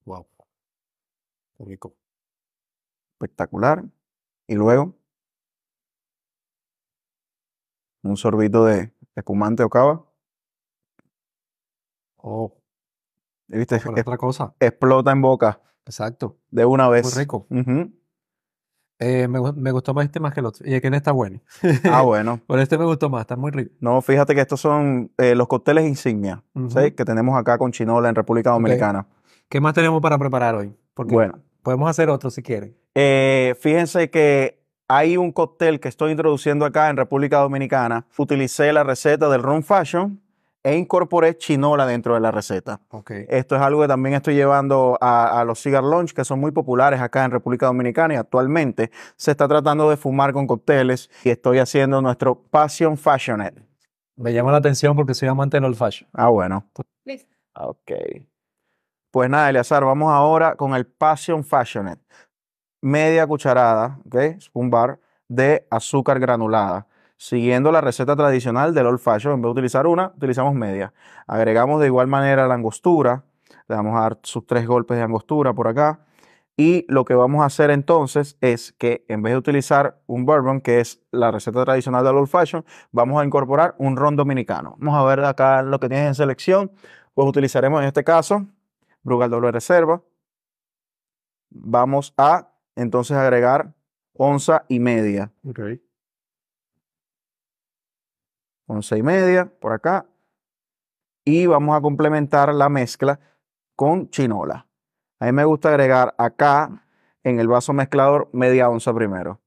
Wow. 0.05 0.27
rico. 1.59 1.95
Espectacular. 3.13 3.83
Y 4.47 4.55
luego 4.55 4.95
un 8.03 8.17
sorbito 8.17 8.65
de 8.65 8.93
espumante 9.15 9.63
o 9.63 9.69
cava. 9.69 10.05
Oh. 12.17 12.53
¿Viste? 13.47 13.81
otra 13.85 14.17
cosa. 14.17 14.55
Explota 14.59 15.11
en 15.11 15.21
boca. 15.21 15.61
Exacto. 15.85 16.37
De 16.49 16.65
una 16.65 16.89
vez. 16.89 17.03
Muy 17.03 17.23
rico. 17.23 17.47
Eh, 19.03 19.27
me, 19.27 19.71
gustó 19.71 19.95
más 19.95 20.05
este 20.05 20.19
más 20.19 20.31
que 20.31 20.41
el 20.41 20.45
otro. 20.45 20.67
Y 20.67 20.75
el 20.75 20.81
que 20.81 20.87
está 20.89 21.11
bueno. 21.11 21.41
Ah, 21.91 22.03
bueno. 22.03 22.39
Por 22.47 22.59
este 22.59 22.77
me 22.77 22.85
gustó 22.85 23.09
más, 23.09 23.21
está 23.21 23.35
muy 23.35 23.49
rico. 23.49 23.71
No, 23.79 23.99
fíjate 24.01 24.35
que 24.35 24.41
estos 24.41 24.61
son 24.61 25.11
eh, 25.17 25.33
los 25.33 25.47
cócteles 25.47 25.87
insignia 25.87 26.43
que 26.73 27.05
tenemos 27.05 27.35
acá 27.35 27.57
con 27.57 27.71
Chinola 27.71 28.09
en 28.09 28.15
República 28.15 28.51
Dominicana. 28.51 29.07
¿Qué 29.49 29.59
más 29.59 29.73
tenemos 29.73 30.01
para 30.01 30.19
preparar 30.19 30.53
hoy? 30.55 30.75
Porque 30.93 31.15
bueno. 31.15 31.39
Podemos 31.63 31.89
hacer 31.89 32.09
otro 32.09 32.29
si 32.29 32.41
quieren. 32.41 32.75
Eh, 32.95 33.55
fíjense 33.59 34.09
que 34.09 34.61
hay 34.87 35.17
un 35.17 35.31
cóctel 35.31 35.79
que 35.79 35.87
estoy 35.87 36.11
introduciendo 36.11 36.65
acá 36.65 36.89
en 36.89 36.97
República 36.97 37.39
Dominicana. 37.39 38.05
Utilicé 38.17 38.73
la 38.73 38.83
receta 38.83 39.29
del 39.29 39.41
Rum 39.41 39.63
Fashion 39.63 40.20
e 40.63 40.75
incorporé 40.75 41.37
chinola 41.37 41.85
dentro 41.85 42.13
de 42.13 42.19
la 42.19 42.31
receta. 42.31 42.79
Okay. 42.89 43.25
Esto 43.29 43.55
es 43.55 43.61
algo 43.61 43.81
que 43.81 43.87
también 43.87 44.15
estoy 44.15 44.35
llevando 44.35 44.97
a, 45.01 45.43
los 45.45 45.59
cigar 45.59 45.83
lunch, 45.83 46.13
que 46.13 46.23
son 46.23 46.39
muy 46.39 46.51
populares 46.51 47.01
acá 47.01 47.25
en 47.25 47.31
República 47.31 47.65
Dominicana 47.65 48.13
y 48.13 48.17
actualmente 48.17 48.91
se 49.15 49.31
está 49.31 49.47
tratando 49.47 49.89
de 49.89 49.97
fumar 49.97 50.33
con 50.33 50.45
cócteles 50.47 51.09
y 51.23 51.29
estoy 51.29 51.57
haciendo 51.57 52.01
nuestro 52.01 52.35
Passion 52.35 52.97
Fashionette. 52.97 53.63
Me 54.15 54.33
llama 54.33 54.51
la 54.51 54.57
atención 54.57 54.95
porque 54.95 55.13
soy 55.13 55.29
amante 55.29 55.57
del 55.57 55.65
old 55.65 55.75
fashion. 55.75 56.07
Ah, 56.13 56.29
bueno. 56.29 56.69
Listo. 57.05 57.35
Ok. 57.55 57.91
Pues 59.09 59.29
nada, 59.29 59.49
Eleazar, 59.49 59.83
vamos 59.83 60.11
ahora 60.11 60.55
con 60.55 60.75
el 60.75 60.85
Passion 60.85 61.43
Fashionette. 61.43 62.01
Media 62.81 63.27
cucharada, 63.27 63.99
ok, 64.05 64.39
spoon 64.39 64.69
bar, 64.69 64.99
de 65.27 65.67
azúcar 65.69 66.19
granulada 66.19 66.87
siguiendo 67.21 67.71
la 67.71 67.81
receta 67.81 68.15
tradicional 68.15 68.73
del 68.73 68.87
old 68.87 68.97
fashion, 68.97 69.35
en 69.35 69.43
vez 69.43 69.49
de 69.49 69.51
utilizar 69.51 69.85
una, 69.85 70.11
utilizamos 70.17 70.55
media. 70.55 70.91
Agregamos 71.27 71.79
de 71.79 71.85
igual 71.85 72.07
manera 72.07 72.47
la 72.47 72.55
angostura, 72.55 73.25
le 73.67 73.75
vamos 73.75 73.95
a 73.95 74.01
dar 74.01 74.19
sus 74.23 74.47
tres 74.47 74.65
golpes 74.65 74.97
de 74.97 75.03
angostura 75.03 75.53
por 75.53 75.67
acá. 75.67 75.99
Y 76.57 76.83
lo 76.89 77.05
que 77.05 77.13
vamos 77.13 77.43
a 77.43 77.45
hacer 77.45 77.69
entonces 77.69 78.37
es 78.41 78.73
que 78.73 79.05
en 79.07 79.21
vez 79.21 79.33
de 79.33 79.37
utilizar 79.37 80.01
un 80.07 80.25
bourbon, 80.25 80.61
que 80.61 80.79
es 80.79 80.99
la 81.11 81.29
receta 81.29 81.63
tradicional 81.63 82.03
del 82.03 82.15
old 82.15 82.27
fashion, 82.27 82.65
vamos 82.91 83.21
a 83.21 83.25
incorporar 83.25 83.75
un 83.77 83.97
ron 83.97 84.15
dominicano. 84.15 84.75
Vamos 84.79 84.99
a 84.99 85.05
ver 85.05 85.23
acá 85.23 85.61
lo 85.61 85.79
que 85.79 85.89
tienes 85.89 86.07
en 86.07 86.15
selección. 86.15 86.71
Pues 87.13 87.27
utilizaremos 87.27 87.81
en 87.81 87.87
este 87.87 88.03
caso 88.03 88.47
Brugal 89.03 89.29
doble 89.29 89.51
reserva. 89.51 90.01
Vamos 91.51 92.15
a 92.17 92.49
entonces 92.75 93.15
agregar 93.15 93.75
onza 94.13 94.65
y 94.69 94.79
media. 94.79 95.31
Okay 95.47 95.81
once 98.71 98.97
y 98.97 99.03
media 99.03 99.51
por 99.59 99.73
acá. 99.73 100.05
Y 101.25 101.45
vamos 101.45 101.77
a 101.77 101.81
complementar 101.81 102.53
la 102.53 102.69
mezcla 102.69 103.19
con 103.75 104.09
chinola. 104.09 104.67
A 105.19 105.25
mí 105.25 105.31
me 105.33 105.45
gusta 105.45 105.69
agregar 105.69 106.15
acá 106.17 106.85
en 107.23 107.39
el 107.39 107.47
vaso 107.47 107.73
mezclador 107.73 108.29
media 108.33 108.69
onza 108.69 108.93
primero. 108.93 109.39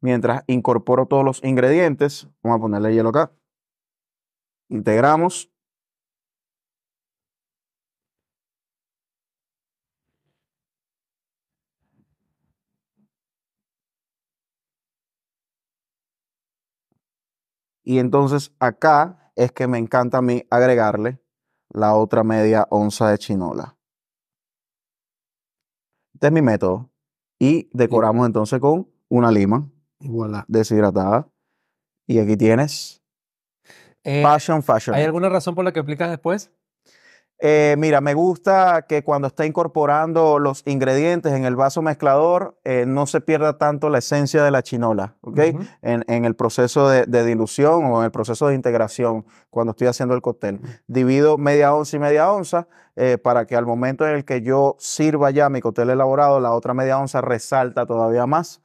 Mientras 0.00 0.44
incorporo 0.46 1.06
todos 1.06 1.24
los 1.24 1.44
ingredientes, 1.44 2.28
vamos 2.42 2.58
a 2.58 2.62
ponerle 2.62 2.94
hielo 2.94 3.10
acá. 3.10 3.32
Integramos. 4.68 5.49
Y 17.82 17.98
entonces 17.98 18.52
acá 18.58 19.32
es 19.36 19.52
que 19.52 19.66
me 19.66 19.78
encanta 19.78 20.18
a 20.18 20.22
mí 20.22 20.44
agregarle 20.50 21.22
la 21.70 21.94
otra 21.94 22.24
media 22.24 22.66
onza 22.70 23.10
de 23.10 23.18
chinola. 23.18 23.76
Este 26.14 26.26
es 26.26 26.32
mi 26.32 26.42
método. 26.42 26.90
Y 27.38 27.70
decoramos 27.72 28.26
entonces 28.26 28.60
con 28.60 28.88
una 29.08 29.30
lima 29.30 29.70
deshidratada. 30.46 31.28
Y 32.06 32.18
aquí 32.18 32.36
tienes 32.36 33.02
eh, 34.04 34.22
Passion 34.22 34.62
Fashion. 34.62 34.94
¿Hay 34.94 35.04
alguna 35.04 35.28
razón 35.28 35.54
por 35.54 35.64
la 35.64 35.72
que 35.72 35.80
aplicas 35.80 36.10
después? 36.10 36.52
Eh, 37.42 37.74
mira, 37.78 38.02
me 38.02 38.12
gusta 38.12 38.84
que 38.86 39.02
cuando 39.02 39.28
está 39.28 39.46
incorporando 39.46 40.38
los 40.38 40.62
ingredientes 40.66 41.32
en 41.32 41.46
el 41.46 41.56
vaso 41.56 41.80
mezclador 41.80 42.58
eh, 42.64 42.84
no 42.86 43.06
se 43.06 43.22
pierda 43.22 43.56
tanto 43.56 43.88
la 43.88 43.98
esencia 43.98 44.44
de 44.44 44.50
la 44.50 44.62
chinola, 44.62 45.16
¿ok? 45.22 45.38
en, 45.80 46.24
el 46.26 46.36
proceso 46.36 46.90
de, 46.90 47.24
dilución 47.24 47.86
o 47.86 48.00
en 48.00 48.04
el 48.04 48.10
proceso 48.10 48.48
de 48.48 48.54
integración 48.54 49.24
cuando 49.48 49.70
estoy 49.70 49.86
haciendo 49.86 50.14
el 50.14 50.20
cóctel. 50.20 50.60
Divido 50.86 51.38
media 51.38 51.74
onza 51.74 51.96
y 51.96 52.00
media 52.00 52.30
onza 52.30 52.68
eh, 52.94 53.16
para 53.16 53.46
que 53.46 53.56
al 53.56 53.64
momento 53.64 54.06
en 54.06 54.16
el 54.16 54.26
que 54.26 54.42
yo 54.42 54.76
sirva 54.78 55.30
ya 55.30 55.48
mi 55.48 55.62
cóctel 55.62 55.88
elaborado, 55.88 56.40
la 56.40 56.52
otra 56.52 56.74
media 56.74 56.98
onza 56.98 57.22
resalta 57.22 57.86
todavía 57.86 58.26
más 58.26 58.60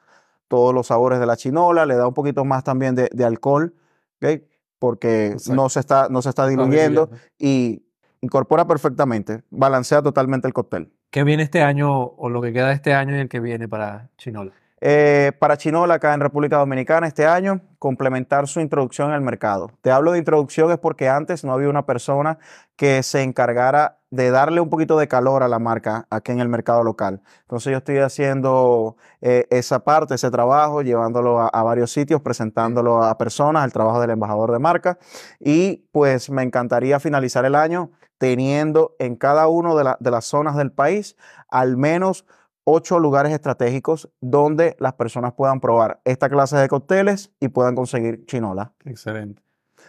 todos 0.49 0.73
los 0.73 0.87
sabores 0.87 1.19
de 1.19 1.25
la 1.25 1.37
chinola, 1.37 1.85
le 1.85 1.95
da 1.95 2.07
un 2.07 2.13
poquito 2.13 2.43
más 2.43 2.63
también 2.63 2.93
de, 2.93 3.25
alcohol, 3.25 3.73
¿ok? 4.21 4.41
Porque 4.79 5.37
no 5.49 5.69
se, 5.69 5.79
está, 5.79 6.09
no 6.09 6.21
se 6.21 6.29
está 6.29 6.45
diluyendo 6.45 7.09
y 7.39 7.84
incorpora 8.25 8.67
perfectamente, 8.67 9.43
balancea 9.49 10.01
totalmente 10.01 10.47
el 10.47 10.53
cóctel. 10.53 10.91
¿Qué 11.09 11.23
viene 11.23 11.43
este 11.43 11.61
año 11.61 12.03
o 12.03 12.29
lo 12.29 12.41
que 12.41 12.51
queda 12.51 12.67
de 12.67 12.73
este 12.73 12.93
año 12.93 13.15
y 13.15 13.19
el 13.19 13.29
que 13.29 13.39
viene 13.39 13.69
para 13.69 14.09
Chinola? 14.17 14.51
Eh, 14.81 15.31
para 15.39 15.57
Chinola, 15.57 15.95
acá 15.95 16.13
en 16.13 16.19
República 16.19 16.57
Dominicana, 16.57 17.07
este 17.07 17.25
año, 17.25 17.61
complementar 17.79 18.47
su 18.47 18.59
introducción 18.59 19.09
en 19.09 19.15
el 19.15 19.21
mercado. 19.21 19.71
Te 19.81 19.89
hablo 19.89 20.11
de 20.11 20.19
introducción 20.19 20.69
es 20.71 20.77
porque 20.77 21.07
antes 21.07 21.43
no 21.43 21.53
había 21.53 21.69
una 21.69 21.85
persona 21.85 22.37
que 22.75 23.01
se 23.01 23.23
encargara 23.23 23.99
de 24.11 24.31
darle 24.31 24.61
un 24.61 24.69
poquito 24.69 24.97
de 24.97 25.07
calor 25.07 25.43
a 25.43 25.47
la 25.47 25.59
marca 25.59 26.07
aquí 26.09 26.31
en 26.33 26.39
el 26.39 26.49
mercado 26.49 26.83
local. 26.83 27.21
Entonces 27.41 27.71
yo 27.71 27.77
estoy 27.77 27.97
haciendo 27.97 28.97
eh, 29.21 29.47
esa 29.49 29.79
parte, 29.79 30.15
ese 30.15 30.29
trabajo, 30.29 30.81
llevándolo 30.81 31.39
a, 31.41 31.63
varios 31.63 31.91
sitios, 31.91 32.21
presentándolo 32.21 33.03
a 33.03 33.17
personas, 33.17 33.65
el 33.65 33.73
trabajo 33.73 34.01
del 34.01 34.11
embajador 34.11 34.51
de 34.51 34.59
marca. 34.59 34.97
Y 35.39 35.87
pues 35.91 36.29
me 36.29 36.43
encantaría 36.43 36.99
finalizar 36.99 37.45
el 37.45 37.55
año 37.55 37.91
teniendo 38.17 38.95
en 38.99 39.15
cada 39.15 39.47
una 39.47 39.73
de, 39.75 39.95
de 39.99 40.11
las 40.11 40.25
zonas 40.25 40.55
del 40.55 40.71
país 40.71 41.15
al 41.49 41.77
menos 41.77 42.25
ocho 42.65 42.99
lugares 42.99 43.31
estratégicos 43.31 44.09
donde 44.19 44.75
las 44.79 44.93
personas 44.93 45.33
puedan 45.33 45.61
probar 45.61 46.01
esta 46.03 46.29
clase 46.29 46.57
de 46.57 46.67
cócteles 46.67 47.31
y 47.39 47.47
puedan 47.47 47.75
conseguir 47.75 48.25
chinola. 48.25 48.73
Excelente. 48.83 49.41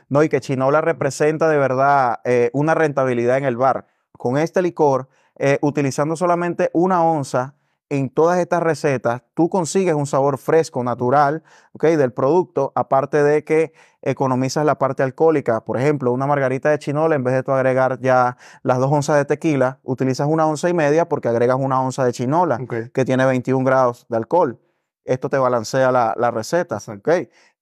No, 0.08 0.22
y 0.22 0.28
que 0.28 0.40
chinola 0.40 0.80
representa 0.80 1.48
de 1.48 1.58
verdad 1.58 2.20
eh, 2.24 2.50
una 2.52 2.74
rentabilidad 2.74 3.38
en 3.38 3.44
el 3.44 3.56
bar. 3.56 3.86
Con 4.12 4.38
este 4.38 4.62
licor, 4.62 5.08
eh, 5.38 5.58
utilizando 5.62 6.16
solamente 6.16 6.70
una 6.72 7.02
onza, 7.02 7.55
en 7.88 8.10
todas 8.10 8.38
estas 8.38 8.62
recetas 8.62 9.22
tú 9.34 9.48
consigues 9.48 9.94
un 9.94 10.06
sabor 10.06 10.38
fresco, 10.38 10.82
natural, 10.82 11.42
del 11.80 12.12
producto, 12.12 12.72
aparte 12.74 13.22
de 13.22 13.44
que 13.44 13.72
economizas 14.02 14.64
la 14.64 14.78
parte 14.78 15.02
alcohólica. 15.02 15.64
Por 15.64 15.78
ejemplo, 15.78 16.12
una 16.12 16.26
margarita 16.26 16.70
de 16.70 16.78
chinola, 16.78 17.14
en 17.14 17.22
vez 17.22 17.34
de 17.34 17.42
tú 17.42 17.52
agregar 17.52 18.00
ya 18.00 18.36
las 18.62 18.78
dos 18.78 18.90
onzas 18.90 19.16
de 19.16 19.24
tequila, 19.24 19.78
utilizas 19.82 20.26
una 20.28 20.46
onza 20.46 20.68
y 20.68 20.74
media 20.74 21.08
porque 21.08 21.28
agregas 21.28 21.58
una 21.60 21.80
onza 21.80 22.04
de 22.04 22.12
chinola, 22.12 22.58
que 22.92 23.04
tiene 23.04 23.24
21 23.24 23.64
grados 23.64 24.06
de 24.08 24.16
alcohol. 24.16 24.58
Esto 25.04 25.28
te 25.28 25.38
balancea 25.38 25.92
la, 25.92 26.14
la 26.16 26.30
receta, 26.30 26.78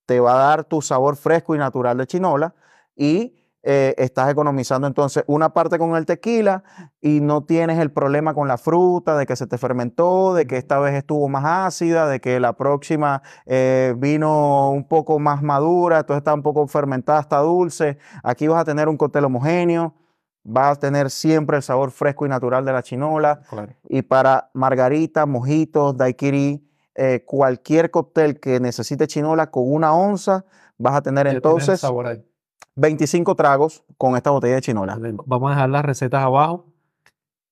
Te 0.06 0.20
va 0.20 0.34
a 0.34 0.48
dar 0.48 0.64
tu 0.64 0.80
sabor 0.80 1.16
fresco 1.16 1.54
y 1.54 1.58
natural 1.58 1.98
de 1.98 2.06
chinola 2.06 2.54
y 2.96 3.43
eh, 3.66 3.94
estás 3.96 4.30
economizando 4.30 4.86
entonces 4.86 5.24
una 5.26 5.54
parte 5.54 5.78
con 5.78 5.96
el 5.96 6.04
tequila 6.04 6.64
y 7.00 7.20
no 7.20 7.44
tienes 7.44 7.78
el 7.78 7.90
problema 7.90 8.34
con 8.34 8.46
la 8.46 8.58
fruta, 8.58 9.16
de 9.16 9.24
que 9.24 9.36
se 9.36 9.46
te 9.46 9.56
fermentó, 9.56 10.34
de 10.34 10.46
que 10.46 10.58
esta 10.58 10.78
vez 10.78 10.92
estuvo 10.94 11.30
más 11.30 11.44
ácida, 11.46 12.06
de 12.06 12.20
que 12.20 12.40
la 12.40 12.52
próxima 12.52 13.22
eh, 13.46 13.94
vino 13.96 14.70
un 14.70 14.86
poco 14.86 15.18
más 15.18 15.42
madura, 15.42 16.00
entonces 16.00 16.18
está 16.18 16.34
un 16.34 16.42
poco 16.42 16.66
fermentada, 16.66 17.20
está 17.20 17.38
dulce. 17.38 17.96
Aquí 18.22 18.48
vas 18.48 18.60
a 18.60 18.64
tener 18.66 18.86
un 18.86 18.98
cóctel 18.98 19.24
homogéneo, 19.24 19.94
vas 20.42 20.76
a 20.76 20.80
tener 20.80 21.08
siempre 21.08 21.56
el 21.56 21.62
sabor 21.62 21.90
fresco 21.90 22.26
y 22.26 22.28
natural 22.28 22.66
de 22.66 22.72
la 22.74 22.82
chinola. 22.82 23.40
Y 23.88 24.02
para 24.02 24.50
margarita, 24.52 25.24
mojitos, 25.24 25.96
daiquiri, 25.96 26.68
eh, 26.96 27.24
cualquier 27.26 27.90
cóctel 27.90 28.38
que 28.38 28.60
necesite 28.60 29.06
chinola 29.06 29.50
con 29.50 29.72
una 29.72 29.94
onza, 29.94 30.44
vas 30.76 30.96
a 30.96 31.02
tener 31.02 31.26
entonces 31.28 31.82
25 32.76 33.34
tragos 33.34 33.84
con 33.96 34.16
esta 34.16 34.30
botella 34.30 34.56
de 34.56 34.60
chinola. 34.60 34.98
Vamos 35.26 35.50
a 35.50 35.54
dejar 35.54 35.70
las 35.70 35.84
recetas 35.84 36.22
abajo 36.22 36.66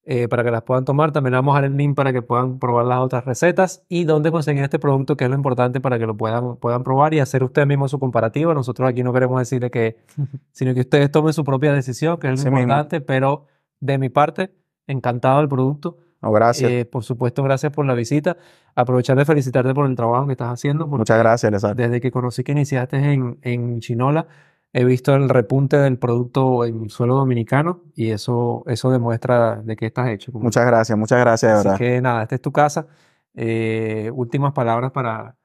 eh, 0.05 0.27
para 0.27 0.43
que 0.43 0.51
las 0.51 0.63
puedan 0.63 0.83
tomar. 0.83 1.13
También 1.13 1.31
vamos 1.31 1.53
a 1.53 1.61
dar 1.61 1.71
el 1.71 1.77
link 1.77 1.95
para 1.95 2.11
que 2.11 2.21
puedan 2.21 2.59
probar 2.59 2.85
las 2.85 2.99
otras 2.99 3.23
recetas 3.23 3.85
y 3.87 4.03
dónde 4.03 4.31
conseguir 4.31 4.61
este 4.61 4.77
producto, 4.77 5.15
que 5.15 5.23
es 5.23 5.29
lo 5.29 5.35
importante 5.37 5.79
para 5.79 5.97
que 5.97 6.05
lo 6.05 6.17
puedan, 6.17 6.57
puedan 6.57 6.83
probar 6.83 7.13
y 7.13 7.21
hacer 7.21 7.41
ustedes 7.41 7.67
mismos 7.67 7.91
su 7.91 7.99
comparativa. 7.99 8.53
Nosotros 8.53 8.89
aquí 8.89 9.01
no 9.01 9.13
queremos 9.13 9.39
decirle 9.39 9.71
que, 9.71 9.95
sino 10.51 10.73
que 10.73 10.81
ustedes 10.81 11.09
tomen 11.09 11.31
su 11.31 11.45
propia 11.45 11.71
decisión, 11.71 12.17
que 12.17 12.31
es 12.31 12.43
lo 12.43 12.49
importante, 12.49 12.99
pero 12.99 13.45
de 13.79 13.97
mi 13.97 14.09
parte, 14.09 14.51
encantado 14.87 15.39
del 15.39 15.47
producto. 15.47 15.97
gracias. 16.21 16.69
Eh, 16.69 16.83
por 16.83 17.05
supuesto, 17.05 17.41
gracias 17.41 17.71
por 17.71 17.85
la 17.85 17.93
visita. 17.93 18.35
Aprovechar 18.75 19.15
de 19.17 19.23
felicitarte 19.23 19.73
por 19.73 19.85
el 19.85 19.95
trabajo 19.95 20.25
que 20.25 20.33
estás 20.33 20.51
haciendo. 20.51 20.85
Muchas 20.85 21.17
gracias, 21.17 21.61
Desde 21.77 22.01
que 22.01 22.11
conocí 22.11 22.43
que 22.43 22.51
iniciaste 22.51 22.97
en, 22.97 23.37
en 23.41 23.79
Chinola, 23.79 24.27
he 24.73 24.83
visto 24.83 25.15
el 25.15 25.29
repunte 25.29 25.77
del 25.77 25.99
producto 25.99 26.65
en 26.65 26.89
suelo 26.89 27.15
dominicano 27.15 27.83
y 27.95 28.09
eso, 28.09 28.63
eso 28.65 28.89
demuestra 28.89 29.57
de 29.57 29.75
qué 29.75 29.85
estás 29.85 30.09
hecho. 30.09 30.31
Muchas 30.33 30.65
gracias, 30.65 30.97
muchas 30.97 31.19
gracias, 31.19 31.51
de 31.51 31.57
verdad. 31.57 31.73
Así 31.75 31.83
que 31.83 32.01
nada, 32.01 32.23
esta 32.23 32.35
es 32.35 32.41
tu 32.41 32.51
casa. 32.51 32.87
Eh, 33.35 34.11
últimas 34.13 34.51
palabras 34.53 34.91
para, 34.91 35.35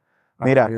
Mira, 0.41 0.69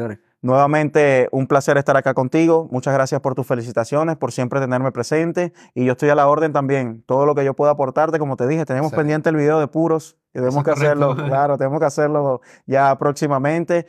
nuevamente 0.42 1.28
un 1.32 1.46
placer 1.46 1.76
estar 1.78 1.96
acá 1.96 2.12
contigo. 2.12 2.68
Muchas 2.72 2.92
gracias 2.92 3.20
por 3.20 3.34
tus 3.34 3.46
felicitaciones, 3.46 4.16
por 4.16 4.32
siempre 4.32 4.58
tenerme 4.58 4.90
presente. 4.90 5.52
Y 5.74 5.84
yo 5.84 5.92
estoy 5.92 6.08
a 6.08 6.14
la 6.14 6.26
orden 6.26 6.52
también. 6.52 7.04
Todo 7.06 7.26
lo 7.26 7.34
que 7.34 7.44
yo 7.44 7.54
pueda 7.54 7.72
aportarte, 7.72 8.18
como 8.18 8.36
te 8.36 8.48
dije, 8.48 8.64
tenemos 8.64 8.92
pendiente 8.92 9.28
el 9.28 9.36
video 9.36 9.60
de 9.60 9.68
puros. 9.68 10.16
Tenemos 10.32 10.64
que 10.64 10.70
hacerlo, 10.70 11.14
claro, 11.14 11.56
tenemos 11.58 11.78
que 11.78 11.86
hacerlo 11.86 12.40
ya 12.66 12.96
próximamente. 12.98 13.86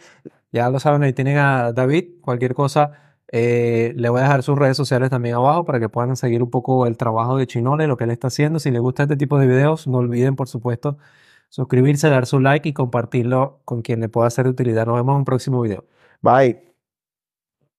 Ya 0.52 0.70
lo 0.70 0.80
saben, 0.80 1.02
ahí 1.04 1.14
tienen 1.14 1.38
a 1.38 1.72
David. 1.72 2.22
Cualquier 2.22 2.54
cosa 2.54 3.11
eh, 3.32 3.94
le 3.96 4.10
voy 4.10 4.20
a 4.20 4.24
dejar 4.24 4.44
sus 4.44 4.58
redes 4.58 4.76
sociales 4.76 5.10
también 5.10 5.36
abajo 5.36 5.64
para 5.66 5.80
que 5.80 5.90
puedan 5.90 6.16
seguir 6.16 6.44
un 6.44 6.50
poco 6.50 6.86
el 6.86 6.98
trabajo 6.98 7.38
de 7.38 7.48
Chinole, 7.48 7.88
lo 7.88 7.98
que 7.98 8.04
él 8.04 8.12
está 8.12 8.28
haciendo. 8.28 8.60
Si 8.60 8.72
les 8.72 8.82
gusta 8.82 9.04
este 9.04 9.16
tipo 9.16 9.40
de 9.40 9.48
videos, 9.48 9.88
no 9.88 10.00
olviden, 10.00 10.36
por 10.36 10.50
supuesto, 10.50 10.98
suscribirse, 11.50 12.10
dar 12.10 12.26
su 12.26 12.40
like 12.40 12.68
y 12.68 12.74
compartirlo 12.74 13.62
con 13.66 13.82
quien 13.82 14.02
le 14.02 14.10
pueda 14.10 14.30
ser 14.30 14.46
de 14.46 14.52
utilidad. 14.52 14.86
Nos 14.86 14.96
vemos 14.96 15.14
en 15.14 15.20
un 15.20 15.26
próximo 15.26 15.62
video. 15.62 15.86
Bye. 16.22 16.71